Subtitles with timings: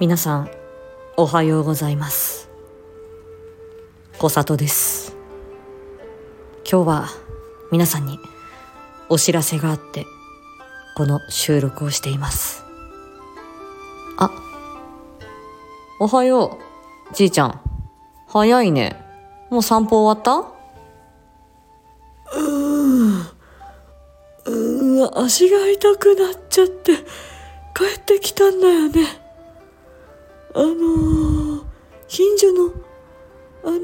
[0.00, 0.50] 皆さん
[1.16, 2.48] おはようございます。
[4.18, 5.16] 小里です。
[6.70, 7.08] 今日は
[7.72, 8.18] 皆さんに
[9.08, 10.04] お知らせがあって
[10.96, 12.62] この収録をしています。
[14.18, 14.30] あ
[15.98, 16.58] おはよ
[17.10, 17.60] うじいちゃん。
[18.26, 19.02] 早いね。
[19.50, 20.57] もう散歩終わった？
[25.20, 27.02] 足が痛くなっちゃって帰
[27.96, 29.06] ってきたんだよね。
[30.54, 31.64] あのー、
[32.06, 32.72] 近所の
[33.64, 33.76] あの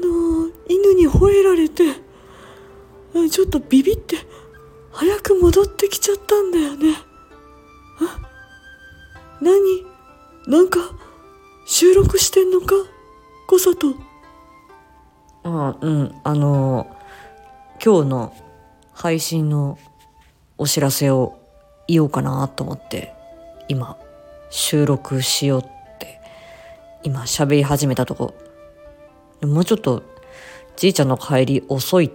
[0.47, 1.83] ー、犬に吠えられて
[3.29, 4.17] ちょっとビビって
[4.91, 6.95] 早く戻ってきちゃったんだよね。
[8.01, 8.19] あ
[9.41, 9.85] 何？
[10.47, 10.79] なんか
[11.65, 12.75] 収録してんのか？
[13.47, 13.95] 小里
[15.43, 16.87] あうんあの
[17.83, 18.33] 今日の
[18.93, 19.77] 配信の
[20.57, 21.37] お知らせを
[21.87, 23.13] 言おうかなと思って
[23.67, 23.97] 今
[24.49, 25.63] 収録しようっ
[25.99, 26.21] て
[27.03, 28.33] 今喋り始めたとこ。
[29.41, 30.01] もうちょっと
[30.77, 32.09] じいちゃんの帰り遅いっ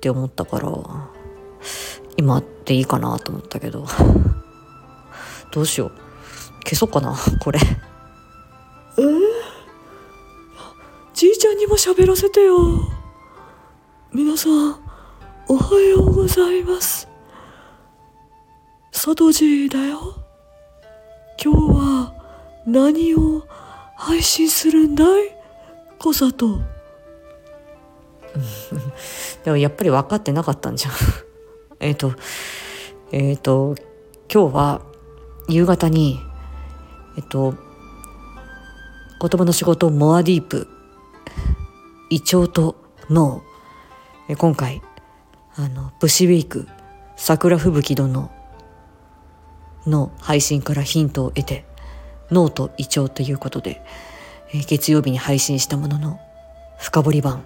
[0.00, 0.70] て思ったから
[2.16, 3.86] 今でいいかなと思ったけど。
[5.52, 5.92] どうしよう。
[6.64, 7.60] 消そうかなこれ。
[8.98, 9.18] えー、
[11.14, 12.58] じいちゃんにも喋らせてよ。
[14.12, 14.76] 皆さん
[15.48, 17.15] おはようございます。
[18.96, 20.14] 佐藤じだよ。
[21.38, 22.14] 今日は
[22.66, 23.46] 何を
[23.94, 25.36] 配信するんだい？
[25.98, 26.60] 小里。
[29.44, 30.92] でもやっぱり分かってなかったんじゃん。
[31.78, 32.14] えっと
[33.12, 33.74] えっ、ー、と
[34.32, 34.80] 今日は
[35.46, 36.18] 夕方に
[37.18, 37.52] えっと
[39.20, 40.68] 言葉の仕事モアディープ
[42.08, 42.76] 胃腸と
[43.10, 43.42] 脳
[44.38, 44.80] 今回
[45.54, 46.66] あのブシウィーク
[47.16, 48.30] 桜吹雪殿
[49.86, 51.64] の配信からヒントを得て
[52.30, 53.82] 脳と胃腸ということで、
[54.52, 56.20] え月曜日に配信したものの
[56.78, 57.44] 深掘り版、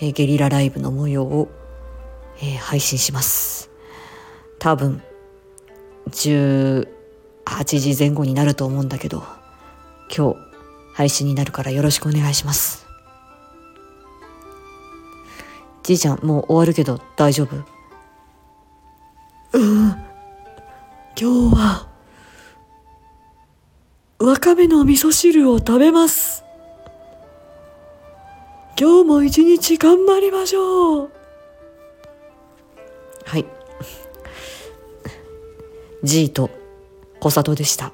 [0.00, 1.48] えゲリラライブの模様を、
[2.42, 3.70] え配信します。
[4.58, 5.02] 多分
[6.10, 6.86] 18
[7.64, 9.22] 時前後になると思うんだけど
[10.14, 10.36] 今日
[10.94, 12.86] 配信になるからよろしくお願いします。
[15.82, 17.64] じいちゃんもう終わるけど大丈夫？
[19.52, 20.07] うん。
[21.20, 21.88] 今日は
[24.20, 26.44] わかめの味噌汁を食べます。
[28.78, 31.10] 今日も一日頑張りましょう。
[33.24, 33.44] はい。
[36.04, 36.50] G と
[37.18, 37.90] 小里でした。